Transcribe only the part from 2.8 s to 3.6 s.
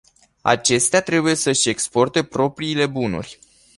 bunuri.